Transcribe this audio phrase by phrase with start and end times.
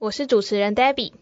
[0.00, 1.12] 我是主持人 Debbie。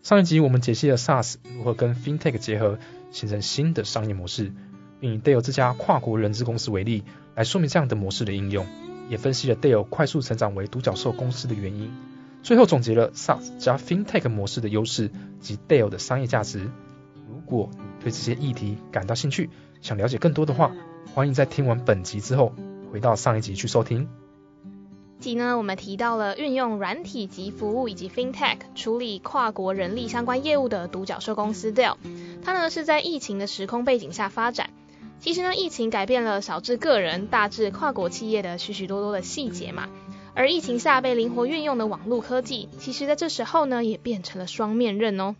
[0.00, 2.78] 上一集我们解析了 SaaS 如何跟 FinTech 结合，
[3.10, 4.50] 形成新的商业模式，
[4.98, 8.64] 并以 Dell 这家跨国人资公司为例，来说明这样的模式的应用，
[9.10, 11.90] 也分析了 Dell 快速成长为独角兽公司的原因。
[12.42, 16.70] 最后总结了 SaaS 加 FinTech 模式的优势及 Dell 的商业价值。
[17.28, 19.50] 如果你对这些议题感到兴趣，
[19.82, 20.72] 想了解更多的话，
[21.14, 22.54] 欢迎在听完本集之后，
[22.90, 24.08] 回到上一集去收听。
[25.18, 31.96] 集呢，我们提到了运用软体及服务以及 FinTech 处理跨国人力相关业务的独角兽公司 Dell，
[32.44, 34.70] 它呢是在疫情的时空背景下发展。
[35.20, 39.88] 其实呢，疫情改变了小至个人、大至跨国企业的许许多多的细节嘛。
[40.34, 45.34] 而疫情下被灵活运用的网络科技，其实在这时候呢，也变成了双面刃哦。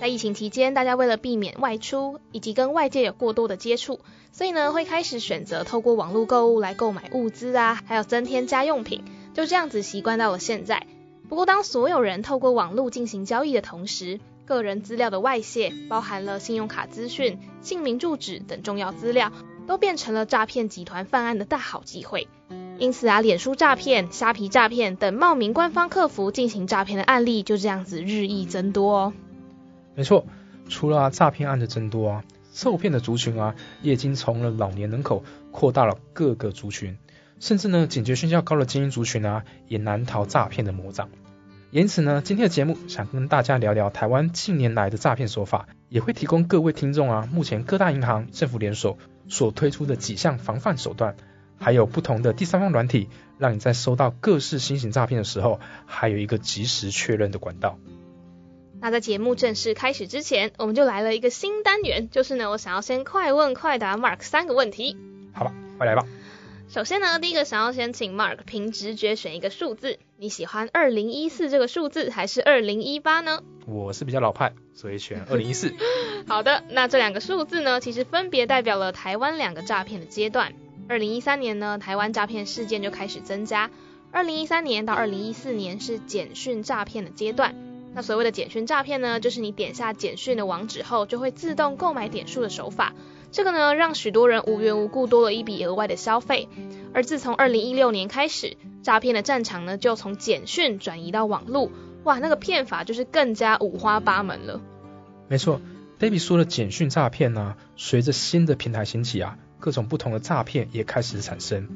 [0.00, 4.00] 在疫情期间，大家为了避免外出以及跟外界有过多的接触，
[4.32, 9.02] 所以呢会开始选择透过网络购物来购买物资啊，还有增添家用品，
[9.34, 10.86] 就这样子习惯到了现在。
[11.28, 19.30] 不过当所有人透过网络进行交易的同时，个人资料的外泄，包含了信用卡资讯、姓名、住址等重要资料，
[19.66, 22.26] 都变成了诈骗集团犯案的大好机会。
[22.78, 29.12] 因此啊，脸书诈骗、虾皮诈骗等冒名官方客服进行诈骗的案例，就这样子日益增多哦。
[29.94, 30.24] 没错，
[30.68, 36.96] 除了诈骗案的增多啊，受骗的族群啊，也已经从了老年人口扩大了各个族群，
[37.38, 41.08] 甚至呢，警觉性较高的精英族群啊，也难逃诈骗的魔掌。
[41.70, 48.98] 因此呢，今天的节目想跟大家聊聊台湾近年来的诈骗手法，也会提供各位听众啊，目前各大银行、政府联手
[49.28, 51.14] 所推出的几项防范手段，
[51.60, 53.08] 还有不同的第三方软体，
[53.38, 57.78] 让你在收到各式新型诈骗的时候，还有一个及时确认的管道。
[58.80, 64.96] 那在节目正式开始之前，我们就来了一个新单元，就是呢，我想要先快问快答 Mark 三个问题。
[65.32, 66.06] 好吧，快来吧。
[66.68, 73.42] 首先呢，第一个想要先请 Mark 凭直觉选一个数字，你喜欢二零一四这个数字还是二零一八呢？
[73.66, 75.74] 我是比较老派，所以选二零一四。
[76.26, 80.54] 好的，那这两个数字呢，其实分别代表了台湾两个诈骗的阶段。
[80.88, 83.68] 二零一三年呢，台湾诈骗事件就开始增加；
[84.10, 87.54] 二零一三年到二零一四年是简讯诈骗的阶段。
[87.92, 92.94] 那所谓的简讯诈骗呢，就是你点下简讯的网址后，就会自动购买点数的手法。
[93.32, 96.48] 这个呢，让许多人无缘无故多了一笔额外的消费。
[96.92, 101.70] 而自从二零一六年开始，诈骗的战场呢，就从简讯转移到网络。
[102.04, 104.60] 哇，那个骗法就是更加五花八门了。
[105.28, 105.60] 没错
[105.98, 111.68] ，Baby 说的简讯诈骗呢，随着新的平台兴起啊，各种不同的诈骗也开始产生。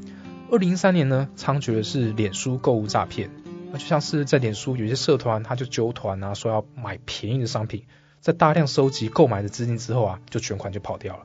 [0.51, 3.31] 二零一三年呢，猖獗的是脸书购物诈骗。
[3.79, 7.85] 就像是在脸书有些社团，他就揪团啊，说要买便宜的商品，
[8.21, 11.23] 在大量收集购买的资金之后啊，就全款就跑掉了。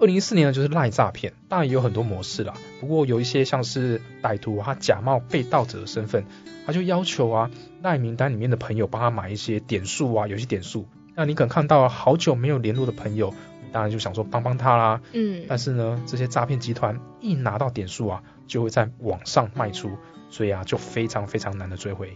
[0.00, 2.54] 二零一四年呢，就是赖诈骗，当然也有很多模式啦。
[2.80, 6.24] 不过有一些像是歹徒，他假冒被盗者的身份，
[6.66, 7.50] 他就要求啊
[7.82, 10.86] 赖名单里面的朋友帮他买一些点数啊，游戏点数。
[11.16, 13.34] 那你可能看到好久没有联络的朋友，
[13.72, 15.00] 当然就想说帮帮他啦。
[15.12, 15.44] 嗯。
[15.48, 19.90] 但是呢，这些诈骗集团一拿到点数啊，就会在网上卖出。
[20.30, 22.14] 所以啊，就非常非常难的追回。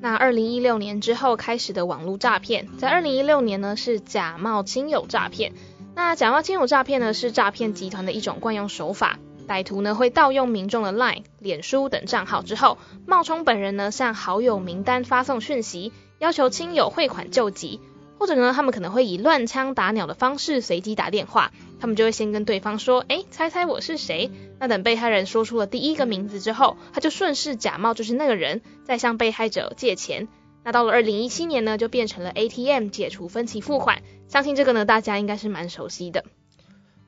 [0.00, 5.52] 那二零一六年之后开始的网络诈骗，在二零一六年呢是假冒亲友诈骗。
[5.94, 17.80] 那假冒亲友诈骗呢是诈骗集团的一种惯用手法，歹徒呢会盗用民众的 LINE、脸书等账号之后，冒充本人呢向好友名单发送讯息，要求亲友汇款救急。
[18.20, 24.30] 或者呢，他们可能会以乱枪打鸟的方式随机打电话，他们就会先跟对方说，哎，猜猜我是谁？
[24.58, 30.28] 那等被害人说出了第一个名字之后，他就顺势假冒就是那个人，再向被害者借钱。
[30.62, 36.26] 那到了二零一七年呢，就变成了 ATM 解除分期付款，相信这个呢，大家应该是蛮熟悉的。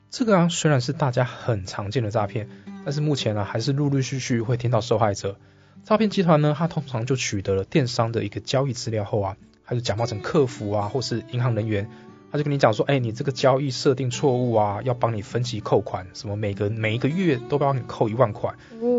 [0.09, 2.49] 这个啊，虽然是大家很常见的诈骗，
[2.83, 5.37] 但是目前呢，还是陆陆续续会听到受害者。
[5.83, 9.37] 诈骗集团呢，他通常就取得了电商的一个交易资料后啊。
[9.73, 11.89] 他就假冒成客服啊，或是银行人员，
[12.31, 18.53] 他就跟你讲说，哎，你这个交易设定错误啊，要帮你分期扣款，什么每个每一个月都帮你扣一万块，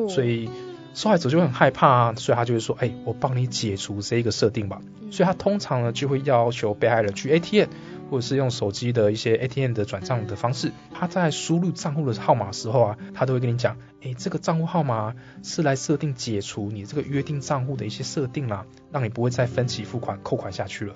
[0.09, 0.51] 所以
[0.95, 4.81] 受害者就会很害怕啊，所以他就会说，哎，我帮你解除这一个设定吧，
[5.13, 7.69] 所以他通常呢就会要求被害人去 ATM
[8.15, 20.95] 或者是用手机的一些 ATM 的转账的方式，他在输入账户的号码时候啊，他都会跟你讲，哎，这个账户号码是来设定解除你这个约定账户的一些设定啦，让你不会再分期付款扣款下去了。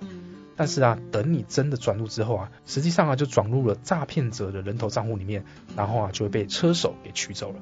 [0.55, 5.45] 但是啊，等你真的转入之后啊，实际上啊就转入了诈骗者的人头账户里面，
[5.75, 7.57] 然后啊就会被车手给取走了。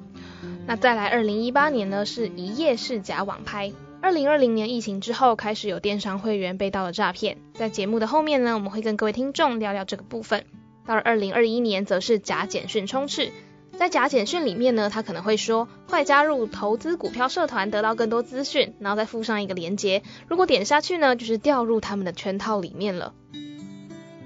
[0.66, 3.72] 那再来，二零一八年呢是一夜式假网拍。
[4.02, 7.38] 二零二零年疫情之后，开始有电商会员被盗的诈骗。
[7.54, 10.44] 在节目的后面呢，我们会跟各位听众聊聊这个部分。
[10.84, 13.32] 到了二零二一年，则是假简讯充斥。
[13.76, 20.02] 在假简讯里面呢，他可能会说，快加入投资股票社团，得到更多资讯，然后再附上一个链接。
[20.28, 23.12] 如果点下去呢，就是掉入他们的圈套里面了。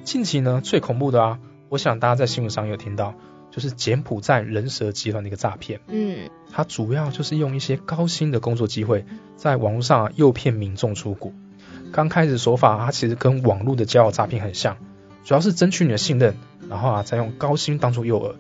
[0.04, 1.38] 近期呢，最恐怖的啊，
[1.68, 3.14] 我想大家在新闻上有听到，
[3.60, 5.80] 就是柬埔寨人蛇集团的一个诈骗。
[5.88, 9.04] 嗯，它主要就是用一些高薪的工作机会，
[9.36, 11.32] 在网络上诱骗民众出国。
[11.92, 14.78] 刚开始手法，它其实跟网络的交友诈骗很像，
[15.24, 16.36] 主要是争取你的信任，
[16.68, 18.34] 然后啊，再用高薪当做诱饵。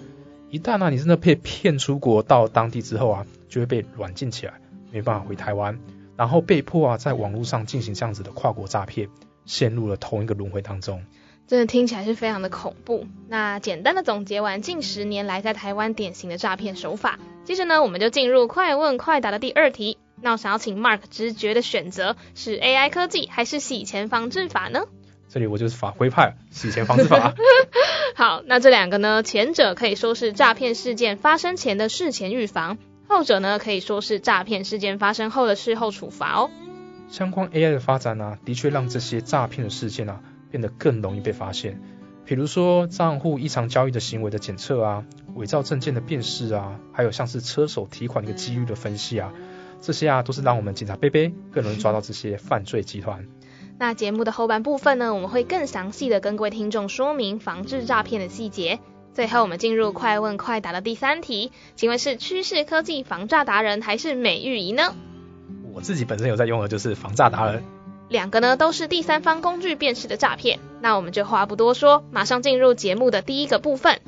[0.48, 4.54] 一旦啊，你真的被骗出国到当地之后啊，就会被软禁起来，
[4.90, 5.78] 没办法回台湾，
[6.16, 9.08] 然后被迫啊，在网络上进行这样子的跨国诈骗，
[9.44, 11.02] 陷入了同一个轮回当中。
[11.50, 13.08] 真的听起来是非常的恐怖。
[13.26, 19.98] 那简单的总结完近十年来在台湾典型的诈骗手法，接着呢，我们就进入快问快答的第二题。
[20.22, 24.84] 那我想要请 Mark 直觉的选择是 AI 科技还是洗钱防治法呢？
[25.28, 27.34] 这里我就是法规派，洗钱防治法。
[28.14, 29.24] 好，那这两个呢？
[29.24, 36.48] 前者可以说是诈骗事件发生前的事前预防，后者呢可以说是诈骗事件发生后的事后处罚哦。
[37.08, 40.20] 相关 AI 的发展呢，的确让这些诈骗的事件啊
[40.50, 41.80] 变得更容易被发现。
[42.24, 45.04] 比如说账户异常交易的行为的检测啊，
[45.34, 49.32] 伪造证件的辨识啊，还有像是车手提款的一个几率的分析啊，
[49.80, 53.26] 这些啊都是让我们警察贝贝更容易抓到这些犯罪集团。
[53.78, 58.78] 那节目的后半部分呢，我们会更详细的跟各位听众说明防治诈骗的细节。
[59.12, 64.94] 最后，我们进入快问快答的第三题，请问是趋势科技防诈达人还是美玉仪呢？
[65.72, 67.64] 我自己本身有在用的就是防诈达人。
[68.10, 70.58] 两个呢都是第三方工具辨识的诈骗。
[70.80, 74.00] 那我们就话不多说，马上进入节目的第一个部分。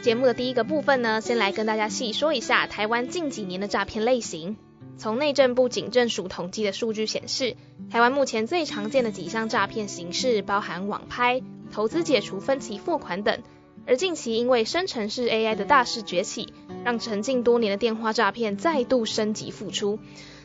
[0.00, 4.56] 节目的第一个部分呢，先来跟大家细说一下台湾近几年的诈骗类型。
[4.96, 7.56] 从内政部警政署统计的数据显示，
[7.90, 13.42] 台湾目前最常见的几项诈骗形式包含网拍、投资解除分期付款等。
[13.86, 16.52] 而近期因为生成式 AI 的大势崛起，
[16.84, 19.98] 让沉浸多年的电话诈骗再度升级复出。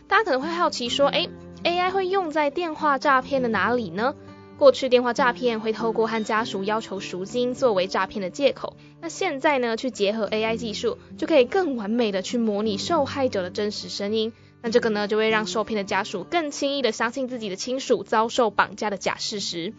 [0.08, 1.30] 大家可能会好奇说，诶
[1.64, 4.16] a i 会用在电话诈骗的哪里呢？
[4.58, 14.34] 过去电话诈骗会透过和家属要求赎金作为诈骗的借口，那现在呢，去结合 AI 技术，就可以更完美的去模拟受害者的真实声音。
[14.62, 19.74] 那这个呢，就会让受骗的家属更轻易的相信自己的亲属遭受绑架的假事实。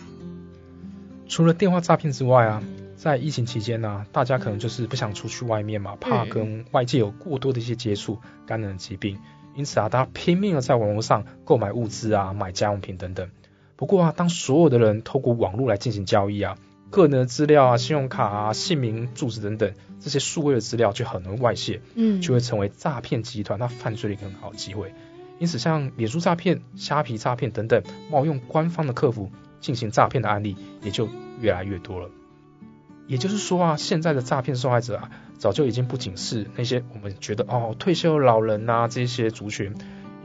[1.28, 2.62] 除了电话诈骗之外啊，
[3.00, 9.19] 在疫情期间呢，大家可能就是不想出去外面嘛，怕跟外界有过多的一些接触，感染疾病，
[9.55, 13.31] 因此啊，大家拼命的在网络上购买物资啊，买家用品等等。
[13.76, 16.58] 不过啊，当所有的人透过网络来进行交易啊，
[16.91, 24.93] 个人的资料啊、信用卡啊、姓名、住址等等这些数位的资料就很容易外泄，嗯，就会成为诈骗集团他犯罪的一个很好的机会。
[25.38, 31.08] 因此，像脸书诈骗、虾皮诈骗等等冒用官方的客服进行诈骗的案例也就
[31.41, 32.11] 越来越多了。
[33.10, 39.75] 也就是说啊，现在的诈骗受害者啊，早就已经不仅是那些我们觉得哦退休老人呐这些族群。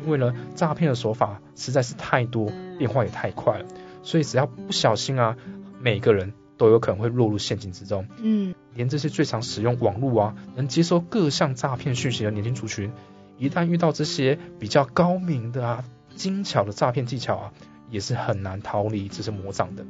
[0.04, 3.66] 因为呢，诈骗的手法实在是太多，变化也太快了，
[4.04, 5.36] 所以只要不小心啊，
[5.82, 8.06] 每个人都有可能会落入陷阱之中。
[8.22, 12.92] 嗯，连这些最常使用网络啊，能接收各项诈骗讯息的年轻族群，
[13.40, 15.84] 一旦遇到这些比较高明的啊、
[16.14, 17.54] 精巧的诈骗技巧啊，
[17.90, 19.86] 也是很难逃离这些魔掌的。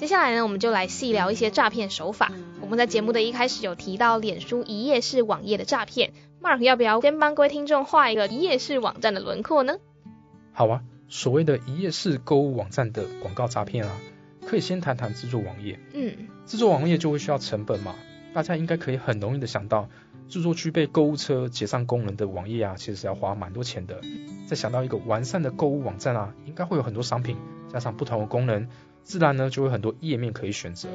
[0.00, 2.32] 接下来呢，我们就来细聊一些诈骗手法。
[2.62, 9.76] 我们在节目的一开始有提到脸书一页式网页的诈骗，Mark 要不要先帮各位听众画一个一页式网站的轮廓呢？
[10.54, 10.80] 好啊，
[11.10, 13.94] 所谓的一页式购物网站的广告诈骗啊，
[14.46, 15.78] 可以先谈谈制作网页。
[15.92, 16.16] 嗯，
[16.46, 17.94] 制作网页就会需要成本嘛，
[18.32, 19.90] 大家应该可以很容易的想到，
[20.30, 24.00] 制作具备购物车结账功能的网页啊，其实是要花蛮多钱的。
[24.48, 27.36] 再想到一个完善的购物网站啊，应该会有很多商品，
[27.70, 28.66] 加上不同的功能。
[29.02, 30.88] 自然呢，就会很多页面可以选择。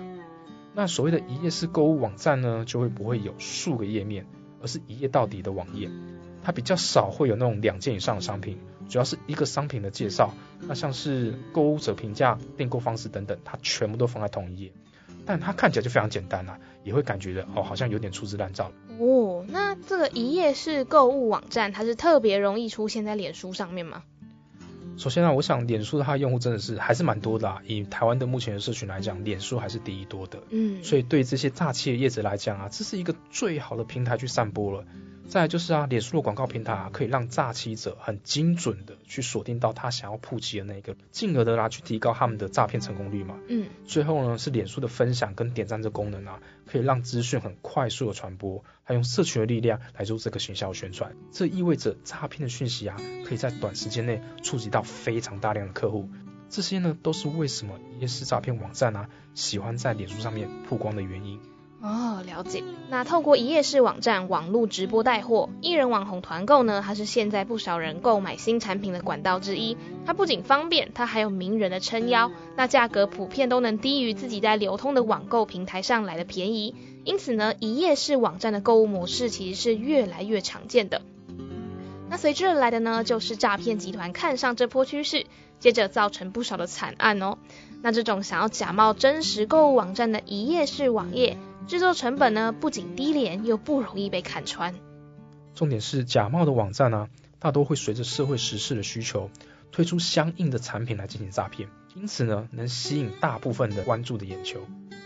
[0.74, 4.26] 那所谓的一页式购物网站呢，就会不会有数个页面，
[4.62, 5.90] 而是一页到底的网页。
[6.44, 10.34] 它比较少会有那种两件以上的商品，主要是一个商品的介绍。
[10.62, 14.72] 那像是购物者评价、订购方式等等，它全部都放在同一页。
[15.26, 18.72] 但它看起来就非常简单啊，也会感觉的哦，好像有点粗制滥造。
[19.00, 24.04] 哦，那这个一页式购物网站，它是特别容易出现在脸书上面吗？
[24.98, 27.62] 首先啊，我想脸书的它用户真的是还是蛮多的啊。
[27.66, 30.42] 以台湾的目前的社群来讲，脸书还是第一多的。
[30.50, 34.86] 嗯，所以对这些诈欺的业者来讲啊，这是一个最好的平台去散播了。
[35.27, 43.38] 再来就是啊，脸书的广告平台啊，可以让诈欺者很精准的去锁定到他想要普及的那个，进而的啦去提高他们的诈骗成功率嘛。
[43.48, 51.15] 嗯，最后呢是脸书的分享跟点赞这功能啊，可以让资讯很快速的传播，还用社群的力量来做这个行销宣传。
[51.32, 56.10] 这意味着诈骗的讯息啊，可以在短时间内触及到非常大量的客户。
[56.48, 61.39] 这些呢都是为什么一些是诈骗网站啊喜欢在脸书上面曝光的原因。
[61.86, 62.63] 哦，了解。
[62.89, 69.77] 那透过一页式网站、网络直播带货、艺人网红团购呢，它是现在不少人购买新产品的管道之一。
[70.04, 76.74] 它不仅方便，它还有名人的撑腰，那价格普遍都能低于自己在流通的网购平台上来的便宜。
[77.04, 81.04] 因此呢，一页式网站的购物模式其实是越来越常见的。
[82.10, 85.27] 那随之而来的呢，就是诈骗集团看上这波趋势，
[85.60, 87.38] 接着造成不少的惨案哦。
[87.84, 91.38] 那这种想要假冒真实购物网站的一页式网页。
[91.67, 94.75] 制作成本呢不仅低廉，又不容易被看穿。
[95.55, 97.07] 重点是假冒的网站呢，
[97.39, 99.29] 大多会随着社会时事的需求，
[99.72, 104.60] 推出相应的产品来进行诈骗，因此呢，能吸引大部分的关注的眼球。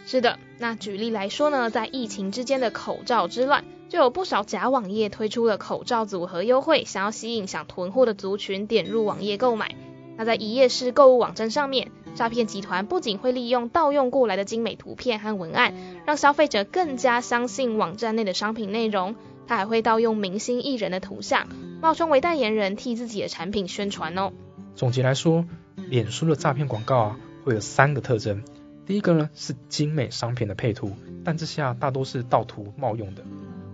[0.05, 9.75] 是的，那举例来说呢，在疫情之间的口罩之乱，就有不少假网页推出了口罩组合优惠，想要吸引想囤货的族群点入网页购买。
[10.17, 15.73] 那在一页式购物网站上面，诈骗集团不仅会利用盗用过来的精美图片和文案，
[16.05, 19.15] 让消费者更加相信网站内的商品内容，
[19.47, 21.47] 他还会盗用明星艺人的图像，
[21.81, 24.33] 冒充为代言人替自己的产品宣传哦。
[24.75, 25.45] 总结来说，
[25.77, 28.43] 脸书的诈骗广告啊，会有三个特征。
[28.85, 30.91] 第一个呢是精美商品的配图，
[31.23, 33.23] 但这些啊大多是盗图冒用的。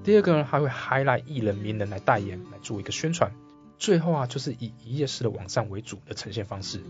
[0.03, 3.31] 第二个呢还会 highlight 艺人名人来代言来做一个宣传。
[3.79, 6.83] 最后啊，就是以一页式的网站为主的呈现方式。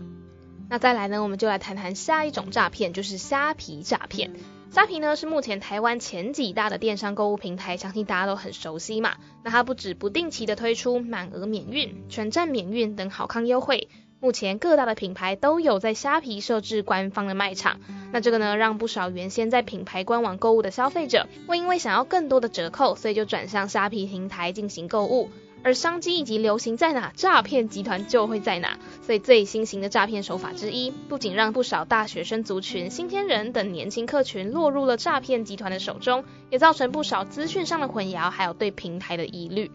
[0.68, 4.32] 那再来呢，我们就来谈谈下一种诈骗，就是虾皮诈骗。
[4.70, 9.14] 虾皮呢是目前台湾前几大的电商购物平台，相信大家都很熟悉嘛。
[9.44, 17.80] 那它不止不定期的推出满额免运、全站免运等好康优惠，目前各大的品牌都有在虾皮设置官方的卖场。
[18.12, 25.30] 那这个呢，让不少原先在品牌官网购物的消费者，会因为想要更多的折扣，所以就转向虾皮平台进行购物。
[25.66, 28.78] 而商机以及流行在哪，诈骗集团就会在哪。
[29.02, 39.72] 所以最新型的诈骗手法之一，不仅让不少大学生族群、新天人等年轻客群落入了诈骗集团的手中，也造成不少资讯上的混淆，还有对平台的疑虑。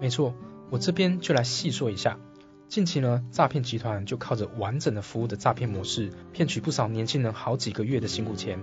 [0.00, 0.34] 没错，
[0.70, 2.18] 我这边就来细说一下。
[2.66, 8.58] 近期呢，诈骗集团就靠着完整的服务的诈骗模式，骗取不少年轻人好几个月的辛苦钱。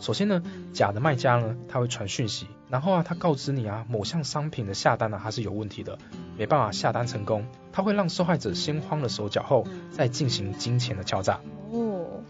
[0.00, 5.98] 首先呢，假的卖家呢，他会传讯息，然后啊，他告知你啊，某项商品的下单呢，它是有问题的，
[6.36, 11.40] 没办法下单成功，他会让受害者先慌了手脚，后再进行金钱的敲诈。
[11.72, 12.22] 哦。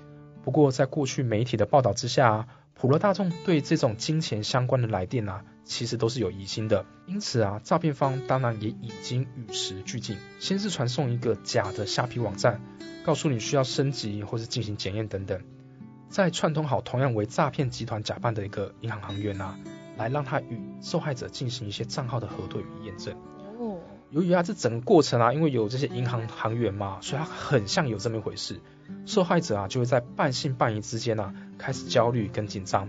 [0.45, 12.63] 不过在过去媒体的报道之下，普罗大众对这种金钱相关的来电啊，其实都是有疑心的，因此啊，诈骗方当然也已经与时俱进，先是传送一个假的虾皮网站，
[13.05, 15.43] 告诉你需要升级或是进行检验等等。
[16.09, 19.59] 再串通好同样为诈骗集团假扮的一个银行行员啊，
[19.97, 23.15] 来让他与受害者进行一些账号的核对与验证。
[23.59, 23.79] 哦。
[24.11, 28.59] 由于啊这整个过程啊，因为有这些银行行员嘛，所以他很像有这么一回事。
[29.05, 32.89] 受害者啊就会在半信半疑之间啊开始焦虑跟紧张。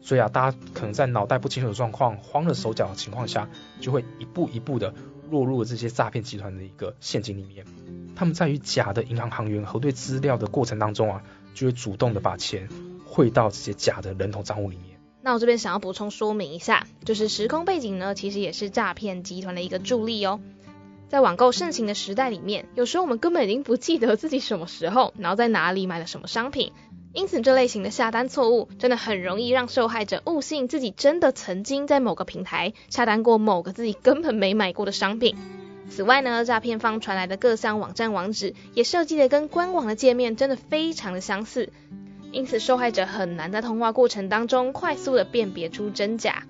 [0.00, 4.94] 所以啊大家可能在脑袋不清楚的状况、慌了手脚的情况下，就会一步一步的
[5.30, 7.66] 落入了这些诈骗集团的一个陷阱里面。
[8.16, 11.22] 他们在与假的银行行员核对资料的过程当中啊。
[11.54, 12.68] 就会主动的把钱
[13.06, 14.98] 汇到这些假的人头账户里面。
[15.22, 20.40] 那我这边想要补充说明一下，就是时空背景呢，其实也是诈骗集团的一个助力哦。
[21.08, 26.72] 在网购盛行的时代里面，有时候我们根本已经不记得自己什么时候，然后在哪里买了什么商品，
[27.12, 35.36] 因此这类型的下单错误，真的很容易让受害者误信自己真的曾经在某个平台下单过某个自己根本没买过的商品。
[35.88, 41.70] 此外呢，诈骗方传来的各项网站网址也设计的跟官网的界面真的非常的相似，
[42.32, 46.44] 因此受害者很难在通话过程当中快速的辨别出真假。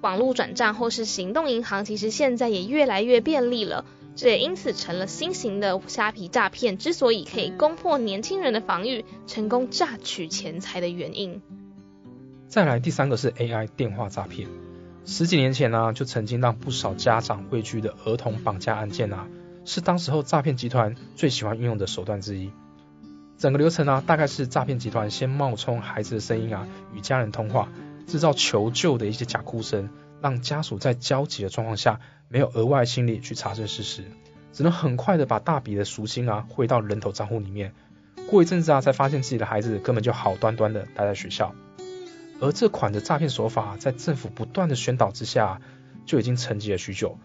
[0.00, 11.42] 网络转账或是行动银行其实现在也越来越便利了，这也因此成了新型的虾皮诈骗之所以可以攻破年轻人的防御，成功榨取钱财的原因。
[12.46, 14.48] 再来第三个是 AI 电话诈骗。
[15.04, 19.26] 十几年前呢，就曾经让不少家长畏惧的儿童绑架案件啊，
[19.64, 22.50] 是当时候诈骗集团最喜欢运用的手段之一。
[23.38, 27.68] 整个流程呢，大概是诈骗集团先冒充孩子的声音啊，与家人通话，
[28.06, 29.88] 制造求救的一些假哭声，
[30.20, 34.04] 让家属在焦急的状况下，没有额外心力去查证事实，
[34.52, 37.72] 只能很快的把大笔的赎金啊汇到人头账户里面。
[38.28, 41.54] 过一阵子啊，才发现自己的孩子根本就好端端的待在学校。
[42.40, 45.60] 而这款的诈骗手法，在政府不断的宣导之下，
[46.06, 47.18] 就已经沉寂了许久。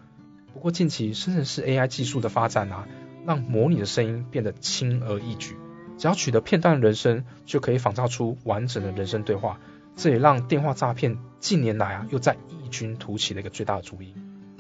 [0.53, 2.88] 不过近期深圳市 AI 技术的发展啊，
[3.25, 5.55] 让模拟的声音变得轻而易举。
[5.98, 9.60] 只要取得片段人声，就可以仿造出完整的人声对话。
[9.96, 14.15] 这也让电话诈骗近年来啊，又在异军突起的一个最大的主因。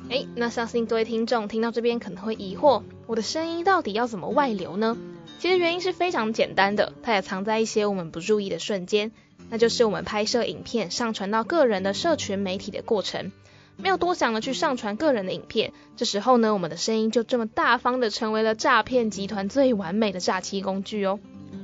[0.09, 4.95] 哎，那相信各位听众听到这边可能会疑惑，我的声音到底要怎么外流呢？
[5.39, 9.11] 其实原因是非常简单的，它也藏在一些我们不注意的瞬间，
[9.53, 13.31] 那就是我们拍摄影片上传到个人的社群媒体的过程。
[13.77, 21.19] 没有多想的去上传个人的影片，这时候呢，我们的声音就这么大方的成为了诈骗集团最完美的诈欺工具哦。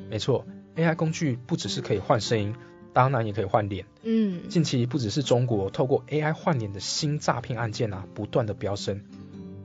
[0.08, 2.54] 没错，AI 工具不只是可以换声音，
[2.94, 3.88] 当然也可以换脸。
[4.04, 9.02] 嗯，近期不只是中国透过 AI 换脸的新诈骗案件啊，不断的飙升，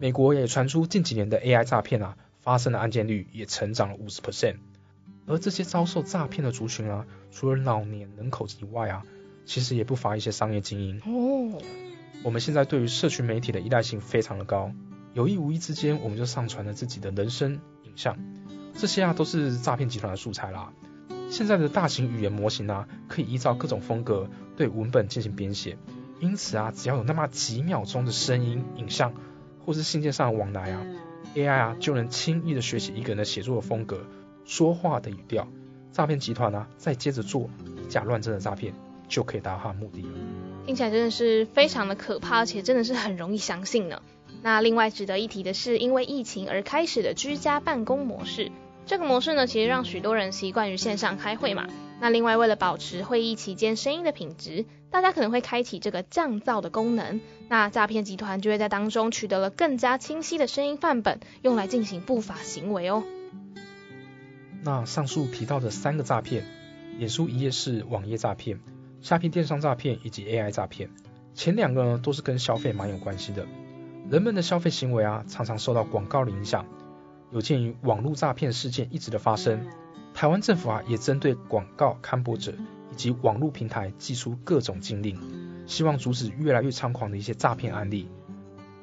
[0.00, 4.57] 美国也传出近几年的 AI 诈骗啊，发生的案件率也成长了五十 percent。
[5.26, 9.02] 而这些遭受诈骗的族群啊，除了老年人口以外啊，
[9.45, 11.61] 其实也不乏一些商业精英哦。
[12.23, 14.73] 我们现在对于社群媒体的依赖性非常的高，
[15.12, 18.19] 有意无意之间，我们就上传了自己的人生影像，
[18.75, 20.73] 这些啊都是诈骗集团的素材啦。
[21.31, 25.76] 现在的大型语言模型啊，可以依照各种风格对文本进行编写，
[26.21, 29.14] 因此啊，只要有那么几秒钟的声音、影像，
[29.64, 30.87] 或是信件上的往来啊
[31.35, 34.07] ，AI 啊就能轻易的学习一个人的写作的风格、
[34.45, 35.49] 说话的语调，
[35.93, 37.49] 诈骗集团啊再接着做
[37.89, 38.75] 假乱真的诈骗，
[39.09, 40.09] 就可以达到它的目的了。
[40.67, 44.01] 听起来真的是非常的可怕，而且真的是很容易相信呢。
[44.43, 48.51] 那另外值得一提的是，因为疫情而开始的居家办公模式，
[48.87, 51.67] 这个模式呢，其实让许多人习惯于线上开会嘛。
[52.01, 57.21] 那另外为了保持会议期间声音的品质，大家可能会开启这个降噪的功能。
[57.49, 63.03] 那诈骗集团就会在当中取得了更加清晰的声音范本，用来进行不法行为哦。
[64.64, 66.42] 那上述提到的三个诈骗，
[66.97, 68.59] 脸书一页式网页诈骗。
[69.02, 70.88] 虾皮电商诈骗以及 AI 诈骗，
[71.35, 73.46] 前两个呢都是跟消费蛮有关系的。
[74.09, 76.64] 人们的消费行为啊，常常受到广告的影响。
[77.31, 79.66] 有鉴于网络诈骗事件一直的发生，
[80.14, 82.55] 台湾政府啊也针对广告刊播者
[82.90, 85.20] 以及网络平台寄出各种禁令，
[85.66, 88.09] 希望阻止越来越猖狂的一些诈骗案例。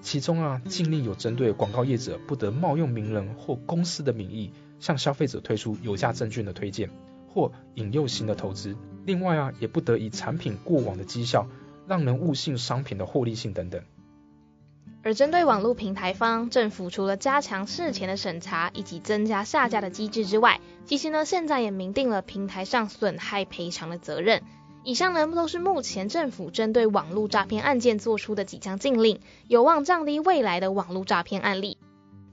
[0.02, 6.90] 其中啊，禁令有针对广告业者不得冒用名人或公司的名义，向消费者推出有价证券的推荐
[7.34, 8.76] 或引诱型的投资。
[9.06, 11.48] 另外啊，也不得以产品过往的绩效
[11.88, 13.82] 让人误信商品的获利性等等。
[15.04, 24.44] 而针对网络平台方，政府除了加强事前的审查以及增加下架的机制之外，其实呢，现在也明定了平台上损害赔偿的责任。
[24.84, 31.78] 以上呢，都是目前政府针对网络诈骗案件做出的几项禁令，有望降低未来的网络诈骗案例。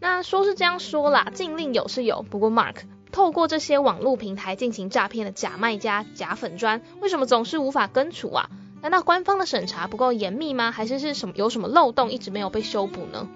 [0.00, 2.76] 那说是这样说啦，禁令有是有，不过 Mark。
[3.10, 8.50] 透过这些网络平台进行诈骗的假卖家、假粉砖，为什么总是无法根除啊？
[8.80, 10.70] 难道官方的审查不够严密吗？
[10.70, 13.28] 还是是什么有什么漏洞一直没有被修补呢？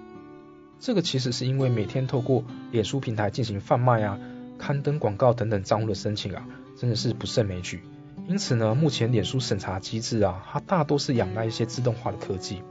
[0.79, 4.19] 这个其实是因为每天透过脸书平台进行贩卖啊、
[4.57, 6.45] 刊登广告等等账户的申请啊，
[6.77, 7.83] 真的是不胜枚举。
[8.27, 12.61] 因此呢，目前脸书审查机制啊，它大多是仰赖一些自动化的科技，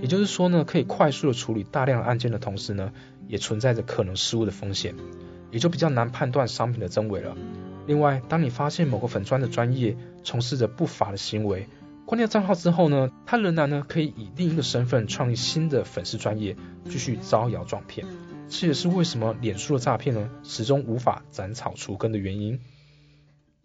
[0.00, 2.92] 也就是说呢，可以快速的处理大量案件的同时呢，
[3.26, 4.94] 也存在着可能失误的风险。
[5.50, 7.36] 也就比较难判断商品的真伪了。
[7.86, 11.68] 另外，当你发现某个粉砖的专业从事着不法的行为，
[12.06, 18.04] 关掉账号之后呢，他仍然呢可以以另一个身份创立新的粉丝专业，继续招摇撞骗。
[18.48, 22.58] 这也是为什么脸书的诈骗呢始终无法斩草除根的原因。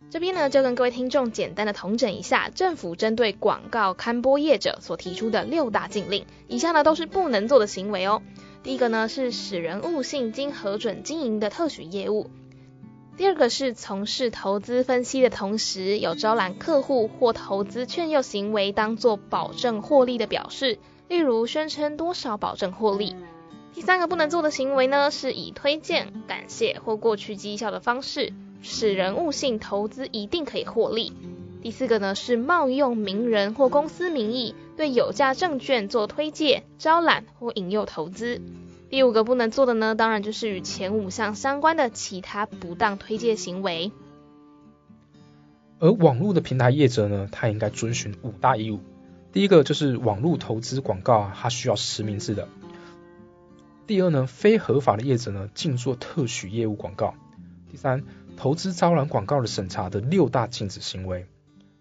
[0.10, 8.24] 这边呢就跟各位听众简单的统整一下，政府针对广告刊播业者所提出的六大禁令，以下呢都是不能做的行为哦。
[8.64, 12.32] 第一个呢是使人误信经核准经营的特许业务，
[13.18, 23.16] 第二个是从事投资分析的同时，有招揽客户或投资劝诱行为当做保证获利的表示，例如宣称多少保证获利。
[23.74, 31.14] 第三个不能做的行为呢，是以推荐、感谢或过去绩效的方式，使人误信投资一定可以获利。
[31.62, 38.42] 第四个呢是冒用名人或公司名义对有价证券做推介、招揽或引诱投资。
[38.90, 43.92] 第五个不能做的呢，当然就是与前五项相关的其他不当推介行为。
[45.80, 48.80] 而网络的平台业者呢，他应该遵循五大义务。
[49.32, 52.48] 第一个就是网络投资广告啊，它需要实名制的。
[53.86, 57.16] 第二呢，非合法的业者呢，禁做特许业务广告。
[57.70, 58.04] 第三。
[58.40, 61.26] 投资招揽广告的审查的六大禁止行为。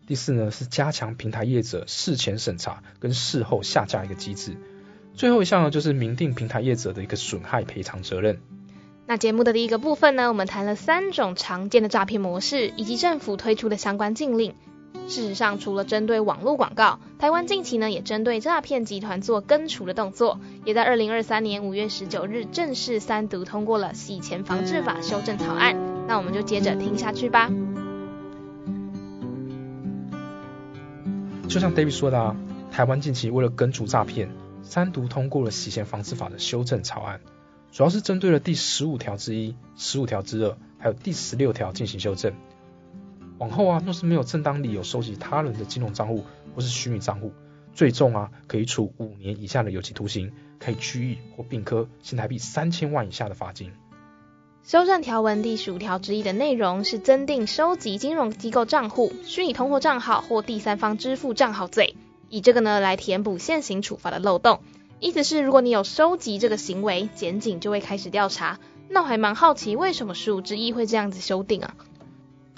[0.08, 4.56] 第四呢是加强平台业者事前审查跟事后下架一个机制。
[5.14, 8.40] 最后一项呢就是明定平台业者的一个损害赔偿责任。
[9.06, 14.54] 那节目的第一个部分呢，我们谈了三种常见的诈骗模式，以及政府推出的相关禁令。
[15.06, 25.76] 事实上，除了针对网络广告，台湾近期呢也针对诈骗集团做根除的动作，也在二零二三年五月十九日正式三读通过了洗钱防治法修正草案。
[26.06, 27.50] 那我们就接着听下去吧。
[31.48, 32.36] 就像 David 说的啊，
[32.70, 34.30] 台湾近期为了根除诈骗，
[34.62, 37.20] 三读通过了洗钱防治法的修正草案，
[37.72, 42.34] 主要是针对了第十五条之一、十五条之二，还有第十六条进行修正。
[43.38, 46.24] 往后啊，若是没有正当理由收集他人的金融账户
[46.54, 47.32] 或是虚拟账户，
[47.72, 53.72] 最重啊可以处五年以下的有期徒刑，可以拘役或并科新台币三千万以下的罚金。
[54.64, 61.96] 修正条文第十五条之一的内容是增订收集金融机构账户、虚拟通货账号或第三方支付账号罪，
[62.28, 64.60] 以这个呢来填补现行处罚的漏洞。
[65.00, 68.58] 意思是，如果你有收集这个行为，检警就会开始调查。
[68.90, 71.74] 那我还蛮好奇，为什么十五之一会这样子修订啊？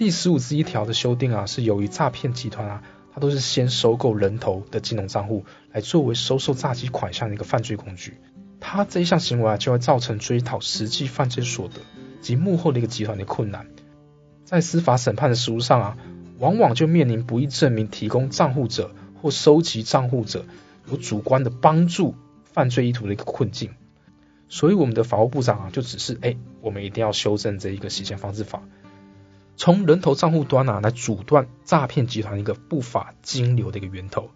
[0.01, 2.83] 第十五之一条的修订啊，是由于诈骗集团啊，
[3.13, 8.17] 它都是先收购人头的金融账户，来作为收受诈欺款项的一个犯罪工具。
[8.61, 11.83] 它这一项行为啊，就会造成追讨实际犯罪所得
[12.23, 13.67] 及幕后的一个集团的困难。
[14.47, 15.99] 在司法审判的实务上啊，
[16.39, 20.47] 往往就面临不易证明提供账户者或收集账户者
[20.91, 23.73] 有主观的帮助犯罪意图的一个困境。
[24.49, 28.63] 所以我们的法务部长啊，就只是哎，我们一定要修正这一个洗钱防治法。
[29.61, 34.31] 从人头账户端啊来阻断诈骗集团一个不法金流的一个源头，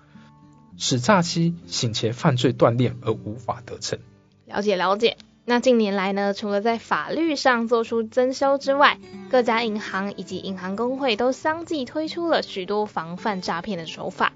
[0.77, 3.99] 使诈欺洗钱犯罪断裂而无法得逞。
[4.45, 5.17] 了解了解。
[5.47, 8.99] 那近年来呢，除了在法律上做出增修之外，
[9.31, 14.35] 各家银行以及银行工会都相继推出了许多防范诈骗的手法。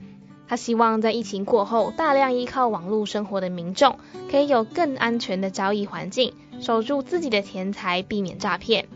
[0.48, 3.98] 他希望在疫情过后，大量依靠网络生活的民众
[4.30, 8.88] 可以有更安全的交易环境，守住自己的钱财，避免诈骗。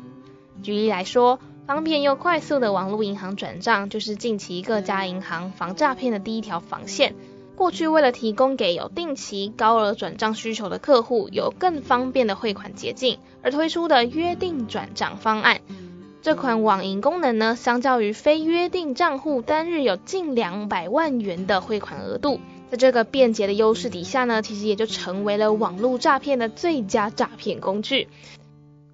[0.62, 1.38] 举例来说。
[1.66, 7.14] 方便又快速的网络银行转账，就是近期各家银行防诈骗的第一条防线。
[7.54, 15.60] 过去为了提供给有定期高额转账需求的客户有更方便的汇款捷径，而推出的约定转账方案。
[16.22, 28.08] 这款网银功能呢，相较于非约定账户单日有近两百万元的汇款额度，在这个便捷的优势底下呢，其实也就成为了网络诈骗的最佳诈骗工具。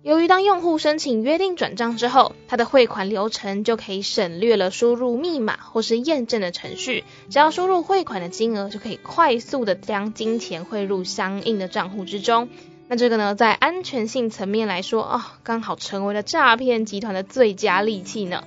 [0.02, 12.48] 由于当用户申请约定转账之后，他的汇款流程就可以省略了输入密码或是验证的程序，只要输入汇款的金额，就可以快速的将金钱汇入相应的账户之中。
[12.86, 18.44] 那这个呢，在安全性层面来说，啊，刚好成为了诈骗集团的最佳利器呢。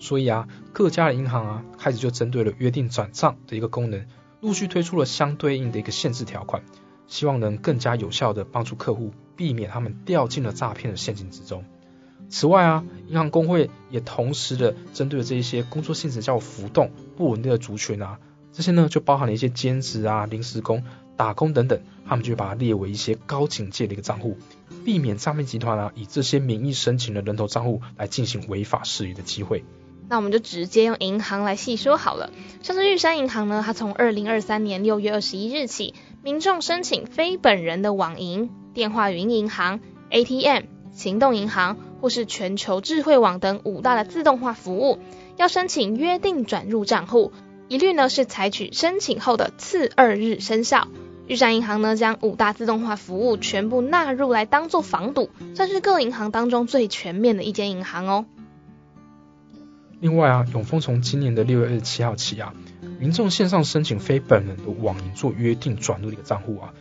[0.00, 4.04] 所以啊，各家的银行啊，开始就针对了约定转账的一个功能，
[4.40, 6.62] 陆续推出了相对应的一个限制条款。
[7.06, 11.64] 希望能更加有效的帮助客户避免他们掉进了诈骗的陷阱之中。
[12.30, 18.18] 此外啊，银行工会也同时的针对这一些工作性质较浮动、不稳定的族群啊，
[18.52, 20.82] 这些呢就包含了一些兼职啊、临时工、
[21.16, 24.38] 打工等等，他们就把它列为一些高警戒的一个账户，
[24.84, 29.62] 避免诈骗集团啊以这些名义申请的人头账户来进行违法事宜的机会。
[30.08, 32.30] 那我们就直接用银行来细说好了。
[32.62, 35.94] 像是玉山银行呢，它从二零二三年六月二十一日起。
[36.24, 44.98] 民众申请非本人的网银、电话云银行、ATM、行动银行或是全球智慧网等五大的自动化服务，
[45.36, 47.30] 要申请约定转入账户，
[47.68, 50.88] 一律呢是采取申请后的次二日生效。
[51.26, 58.24] 玉山银行呢将五大自动化服务全部纳入来当做防堵，算是各银行当中最全面的一间银行哦。
[60.00, 62.54] 另外啊，永丰从今年的六月二十七号起啊。
[63.04, 66.72] 民众线上申请非本人的网银做约定转入的一个账户啊，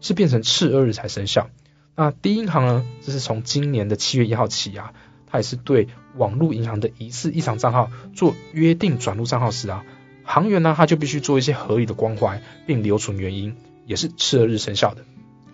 [0.00, 1.50] 是变成次二日才生效。
[1.94, 4.94] 那第一银行呢，这是从今年的七月一号起啊，
[5.26, 9.84] 它也是对网络银行的疑似异常账号做约定转入账号时啊，
[10.24, 15.04] 行员呢他就必须做一些合理的关怀，并留存原因，也是次二日生效的。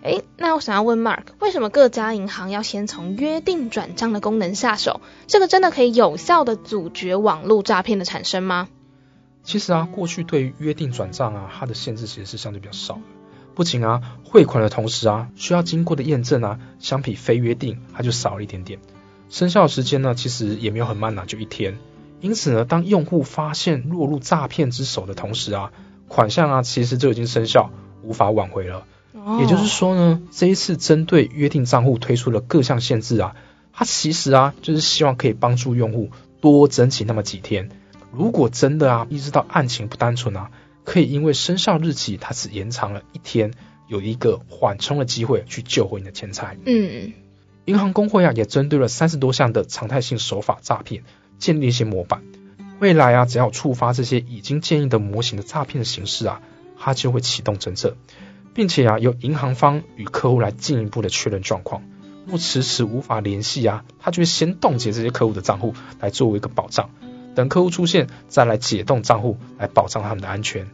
[0.03, 5.01] 哎，那我想要问 Mark，为什么各家银行要先从约定转账的功能下手？
[5.27, 8.69] 这个真的可以有效的阻绝网络诈骗的产生吗？
[9.43, 13.01] 其实啊，过去对于约定转账啊，它的限制其实是相对比较少的。
[13.55, 18.79] 不仅啊，汇款的同时啊，需要经过的验证啊，相比非约定，它就少了一点点。
[19.29, 21.77] 生效时间呢，其实也没有很慢呐，就一天。
[22.21, 25.71] 因此呢，当用户发现落入诈骗之手的同时啊，
[26.07, 27.69] 款项啊，其实就已经生效，
[28.01, 28.85] 无法挽回了。
[29.39, 33.35] 也就是说呢，这一次针对约定账户推出了各项限制啊，
[33.73, 37.69] 它其实啊，就是希望可以帮助用户多争取那么几天。
[38.15, 40.51] 如果真的啊，意识到案情不单纯啊，
[40.83, 43.53] 可以因为生效日期它只延长了一天，
[43.87, 46.55] 有一个缓冲的机会去救回你的钱财。
[46.65, 47.13] 嗯，
[47.65, 51.03] 银行工会啊，也针对了三十多项的常态性手法诈骗，
[51.39, 52.21] 建立一些模板。
[52.79, 56.41] 未来啊，只要触发这些已经建议的模型的诈骗形式啊，
[56.77, 57.95] 它就会启动侦测，
[58.53, 61.81] 并且啊，由银行方与客户来进一步的确认状况。
[62.25, 66.89] 若迟迟无法联系啊，他就会先冻结这些客户的账户，来作为一个保障。
[67.35, 70.67] 等客户出现，再来解冻账户，来保障他们的安全。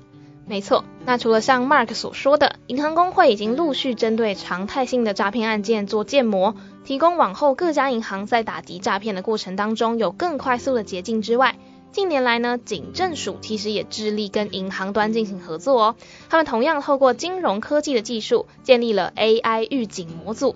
[0.46, 11.56] 没错，那除了像 Mark 所说的，银行工会已经陆续针对常态性的诈骗案件做建模，提供往后各家银行在打击诈骗的过程当中有更快速的捷径之外，
[11.92, 15.96] 近年来呢，警政署其实也致力跟银行端进行合作哦。
[16.30, 20.56] 他们同样透过金融科技的技术，建立了 AI 预警模组。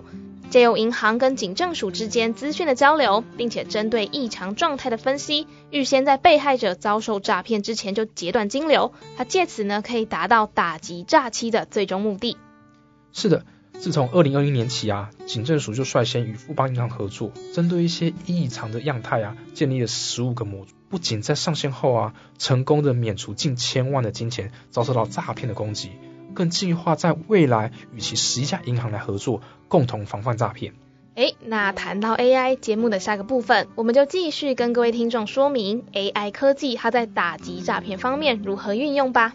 [0.54, 12.36] 借由银行跟警政署之间资讯的交流，并且针对异常状态的分析，预先在被害者遭受诈骗之前就截断金流，他借此呢可以达到打击诈欺的最终目的。
[13.12, 13.44] 是的，
[13.80, 25.90] 自从二零二一年起啊，警政署就率先与富邦银行合作，针对一些异常的样态啊，建立了十五个模组，不仅在上线后啊，成功的免除近千万的金钱遭受到诈骗的攻击。
[26.34, 30.74] 更计划在未来与其十一家银行来合作，共同防范诈骗。
[31.14, 39.32] 哎，那谈到 AI 节目的下个部分，我们就继续跟各位听众说明 AI 科技它在打击诈骗方面如何运用吧。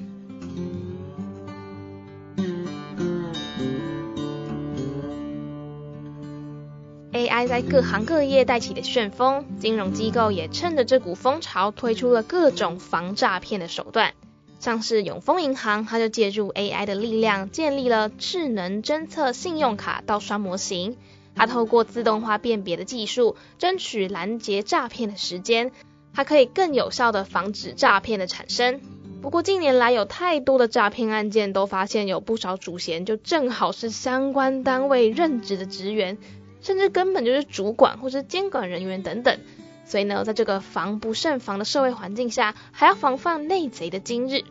[7.13, 14.13] AI 在各行各业带起的旋风，金融机构也趁着这股风潮，推出了各种防诈骗的手段。
[14.59, 20.97] 像是永丰银行，它就借助 AI 的力量，建立了智能侦测信用卡盗刷模型。
[21.35, 25.71] 它透过自动化辨别的技术，争取拦截诈骗的时间，
[26.13, 28.81] 它可以更有效的防止诈骗的产生。
[29.21, 36.17] 不过近年来有太多的诈骗案件，都发现有不少主嫌就正好是相关单位任职的职员，
[36.61, 39.39] 甚至根本就是主管或是监管人员等等。
[39.89, 44.43] 所以呢，在这个防不胜防的社会环境下，还要防范内贼的今日，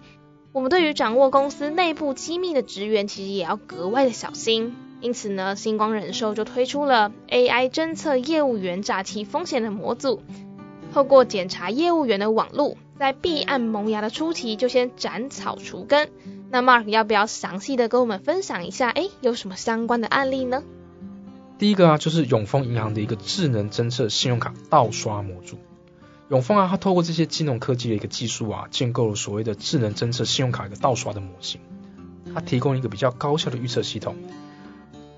[0.51, 4.74] 我们对于掌握公司内部机密的职员，其实也要格外的小心。
[5.01, 10.24] 因此呢，星光人寿就推出了 AI 侦测业务员诈欺风险的模组，
[10.92, 16.11] 透过检查业务员的网路，在弊案萌芽的初期就先斩草除根。
[16.51, 18.90] 那 Mark 要不要详细的跟我们分享一下？
[18.90, 20.64] 哎，有什么相关的案例呢？
[21.59, 25.59] 第一个啊，就是永丰银行的一个智能侦测信用卡盗刷模组。
[26.29, 31.61] 永丰啊，它透过这些金融科技的一个技术啊，建构了所谓的智能侦测信用卡一个盗刷的模型。
[32.35, 34.14] 它提供一个比较高效的预测系统。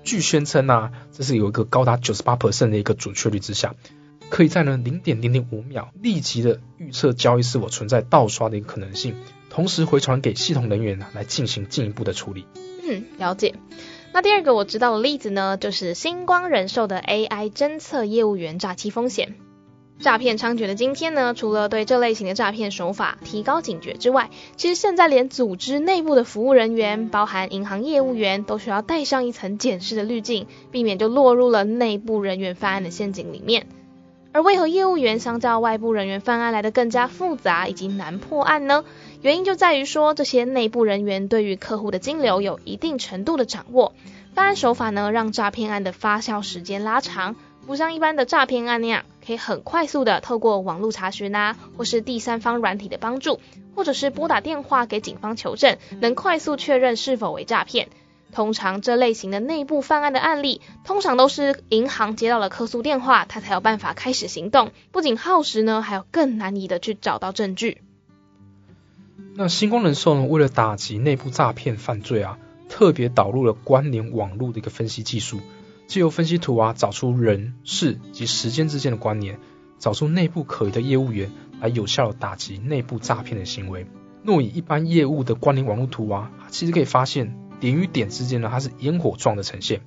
[0.03, 3.75] 据宣称啊，这是有一个高达九十八 percent 的一个准确率之下，
[4.29, 9.13] 可以在呢零点零零五秒立即的预测交易是否存在盗刷的一个可能性，
[9.49, 12.47] 同时回传给系统人员来进行进一步的处理。
[12.83, 13.53] 嗯，了解。
[14.13, 19.35] 那第二个我知道的例子呢，就是星光人寿的 AI 侦测业务员诈欺风险。
[19.99, 33.67] 诈骗猖獗的今天呢，除了对这类型的诈骗手法提高警觉之外，其实现在连组织内部的服务人员，包含银行业务员，都需要戴上一层检视的滤镜，避免就落入了内部人员犯案的陷阱里面。
[34.33, 38.85] 而为何业务员相较外部人员犯案来的更加复杂以及难破案呢？
[39.21, 43.93] 原因就在于说，这些内部人员对于客户的金流有一定程度的掌握，
[44.33, 47.35] 犯案手法呢，让诈骗案的发酵时间拉长，
[47.67, 53.41] 不像一般的诈骗案那样，可以很快速的透过网络查询啊，或是第三方软体的帮助，
[53.75, 57.89] 或者是拨打电话给警方求证，能快速确认是否为诈骗。
[58.31, 64.71] 通常这类型的内部犯案的案例，通常都是银行接到了客诉电话，他才有办法开始行动。
[64.91, 67.81] 不仅耗时呢，还有更难以的去找到证据。
[69.35, 72.37] 那星光人寿呢，为了打击内部诈骗犯罪啊，
[72.69, 75.39] 特别导入了关联网络的一个分析技术，
[75.87, 79.39] 借由分析图啊，找出人事及时间之间的关联，
[79.79, 83.85] 找出内部可疑的业务员，来有效打击内部诈骗的行为。
[84.23, 87.40] 若以一般业务的关联网络图啊，其实可以发现。
[87.61, 89.79] 点与点之间呢，它是烟火状的呈现，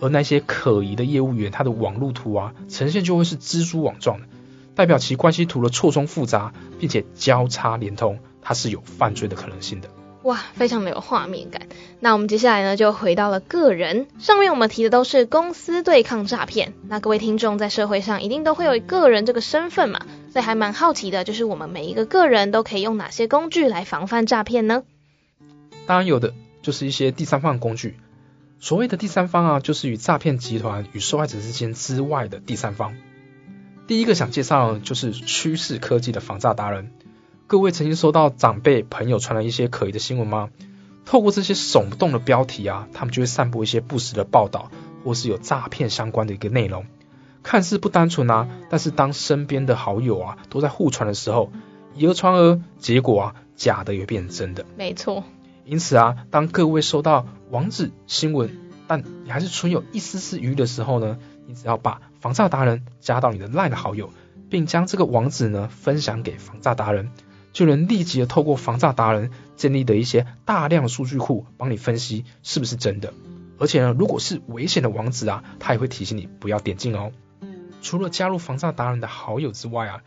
[0.00, 4.26] 而那些可疑的业务员，他的网路图啊，呈现就会是蜘蛛网状的，
[4.74, 9.90] 代表其关系图的错综复杂，并且交叉连通，它是有犯罪的可能性的。
[10.22, 11.62] 哇，非常的有画面感。
[11.98, 14.06] 那我们接下来呢，就回到了个人。
[14.20, 24.84] 上面我们提的都是公司对抗诈骗，那各位听众在社会上一定都会有个人这个身份嘛，所以还蛮好奇的，就是我们每一个个人都可以用哪些工具来防范诈骗呢？
[25.86, 26.32] 当然有的。
[26.62, 27.96] 就是一些第三方工具，
[28.60, 32.94] 所谓的第三方啊，就是与诈骗集团与受害者之间之外的第三方。
[33.86, 36.92] 第一个想介绍的就是趋势科技的防诈达人。
[37.48, 40.48] 各位曾经收到长辈朋友传来一些可疑的新闻吗？
[41.04, 44.70] 透过这些耸动的标题啊，他们就会散布一些不实的报道，
[45.04, 46.86] 或是有诈骗相关的一个内容，
[47.42, 51.52] 看似不单纯啊，但是当身边的好友啊都在互传的时候，
[51.94, 54.64] 以讹传讹，结果啊假的也变成真的。
[54.78, 55.24] 没错。
[55.64, 58.50] 因此啊，当各位收到网址新闻，
[58.88, 64.10] 但你还是存有一丝丝疑虑的时候呢，你只要把防诈达人加到你的 LINE 的好友，
[64.50, 67.10] 并将这个网址呢分享给防诈达人，
[67.52, 73.14] 就能立即的透过防诈达人建立的一些大量数据库，帮你分析是不是真的。
[73.58, 77.12] 而且呢，如果是危险的网址啊，它也会提醒你不要点进哦。
[77.80, 80.00] 除了加入防诈达人的好友之外啊，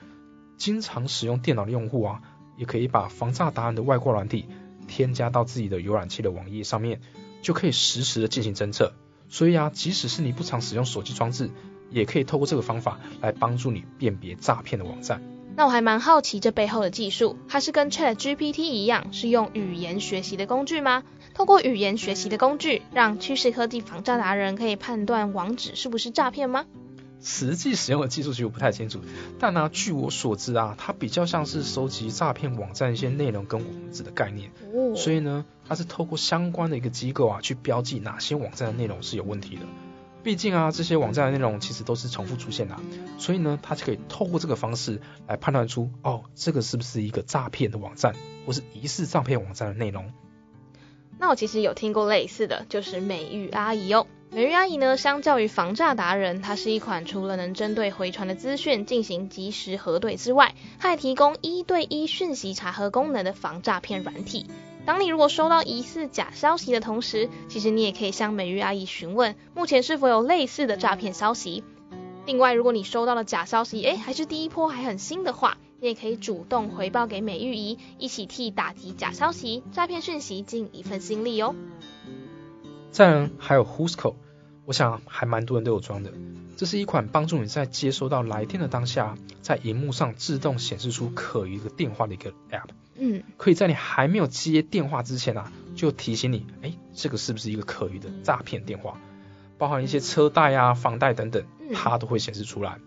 [0.58, 2.22] 经常使用电脑的用户啊，
[2.58, 4.48] 也可以把防诈达人的外挂软体。
[4.88, 7.02] 添加到自己的浏览器的网页上面，
[7.41, 8.93] 就可以实时的进行侦测。
[9.28, 11.50] 所以啊，即使是你不常使用手机装置，
[11.89, 15.21] 也可以透过这个方法来帮助你辨别诈骗的网站。
[15.58, 21.04] 那我还蛮好奇这背后的技术，它是跟 Chat GPT 一样，是用语言学习的工具吗？
[21.34, 26.65] 透过语言学习的工具，让趋势科技防诈达人可以判断网址是不是诈骗吗？
[27.26, 29.02] 实际使用的技术其实我不太清楚，
[29.40, 34.52] 但呢，据我所知啊，它比较像是收集诈骗网站一些内容跟网址的概念，
[34.96, 39.64] 所以呢，它是透过相关的一个机构啊，去标记哪些网站的内容是有问题的。
[40.22, 42.76] 毕竟啊，这些网站的内容其实都是重复出现的，
[43.18, 48.14] 所以呢，它就可以透过这个方式来判断出，哦，这个是不是一个诈骗的网站，
[48.46, 50.12] 或是疑似诈骗网站的内容。
[51.18, 54.06] 那我其实有听过类似的就是美玉阿姨哦。
[54.36, 64.48] 美玉阿姨呢，相较于防诈达人，它是一款除了能针对回传的资讯进行及时核对之外，还提供一对一讯息查核功能的防诈骗软体。
[64.86, 71.63] 当你如果收到疑似假消息的同时，其实你也可以向美玉阿姨询问，目前是否有类似的诈骗消息。
[72.26, 81.56] 另外，如果你收到了假消息，哎，还是第一波还很新的话，你也可以主动回报给美玉姨，一起替打击假消息、诈骗讯息尽一份心力哦。
[82.91, 84.15] 再还有 Husco。
[84.65, 86.12] 我想还蛮多人都有装的，
[86.58, 92.69] 这是一款帮助你在接收到来电的当下，在荧幕上自动显示出可疑的电话的一个 App。
[92.97, 98.99] 嗯，可以在你还没有接电话之前啊，就提醒你，哎，这个是不是一个可疑的诈骗电话？
[99.58, 102.80] 包含一些车贷啊、房贷等等，它都会显示出来。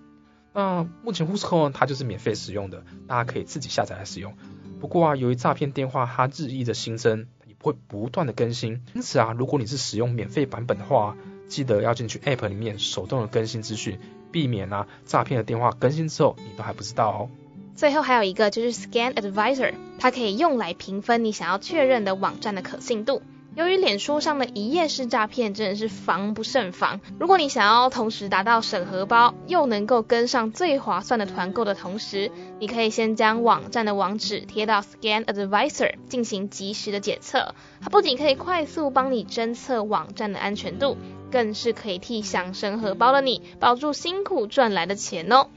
[0.53, 4.35] 那目前 Who'scall 它就是免费使用的，大家可以自己下载来使用。
[4.81, 11.17] 不过啊，由于诈骗电话它日益的新增，也会不断的更新，因此啊，如果你是使用免费版本的话，
[11.49, 13.99] 记得要进去 App 里面手动的更新资讯，
[14.31, 17.29] 避免啊诈骗的电话更新之后你都还不知道哦。
[17.75, 23.23] 最后还有一个就是 Scan Advisor，它可以用来评分你想要确认的网站的可信度。
[23.55, 32.31] 由于脸书上的一页式诈骗真的是防不胜防，如果你想要同时达到审核包又能够跟上最划算的团购的同时，
[32.61, 37.55] 你可以先将网站的网址贴到 Scan Advisor 进行及时的检测。
[37.81, 40.97] 它不仅可以快速帮你侦测网站的安全度，
[41.31, 45.49] 更是可以替想省荷包的你保住辛苦赚来的钱哦。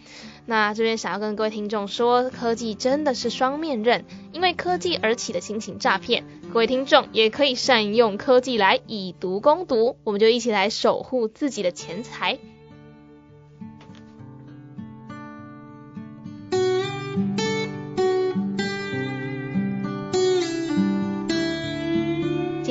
[0.45, 12.39] 那这边想要跟各位听众说，科技真的是双面刃，因为科技而起的新型诈骗，各位听众也可以善用科技来以毒攻毒，我们就一起来守护自己的钱财。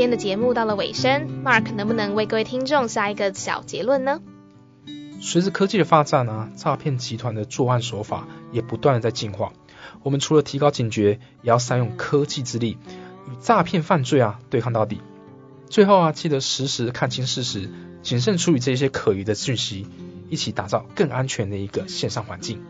[0.00, 4.22] 今天的节目到了尾声，Mark 能不能为各位听众下一个小结论呢？
[5.20, 9.52] 随着科技的发展啊，诈骗集团的作案手法也不断的在进化。
[10.02, 12.78] 我们除了提高警觉，也要善用科技之力，
[13.28, 15.02] 与诈骗犯罪啊对抗到底。
[15.68, 17.68] 最后啊，记得时时看清事实，
[18.00, 19.86] 谨慎处理这些可疑的讯息，
[20.30, 22.62] 一起打造更安全的一个线上环境。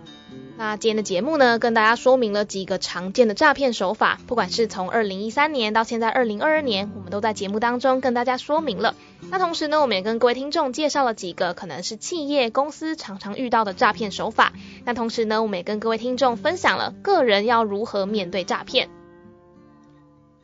[0.61, 8.95] 那今天的节目呢，跟大家说明了几个常见的诈骗手法，不管是从二零一三年到现在二零二二年，我们都在节目当中跟大家说明了。
[9.31, 14.53] 那同时呢，我们也跟各位听众介绍了几个可能是企业公司常常遇到的诈骗手法。
[14.85, 18.91] 那同时呢，我们也跟各位听众分享了个人要如何面对诈骗。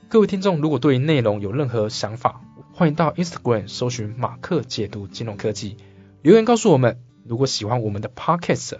[0.09, 2.41] 各位听众，如果对内容有任何想法，
[2.73, 5.77] 欢迎到 Instagram 搜寻马克解读金融科技，
[6.23, 7.03] 留言告诉我们。
[7.23, 8.79] 如果喜欢我们的 Podcast。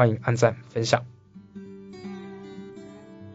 [0.00, 1.04] 欢迎按赞分享，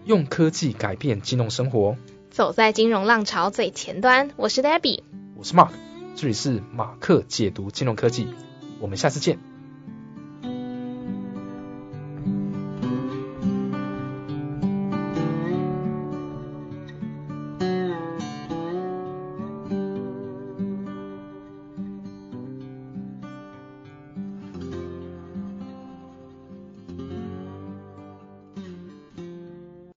[0.03, 1.95] 用科技改变金融生活，
[2.31, 4.31] 走在金融浪潮最前端。
[4.35, 5.03] 我是 Debbie，
[5.35, 5.69] 我是 Mark，
[6.15, 8.29] 这里是马克解读金融科技，
[8.79, 9.37] 我们下次见。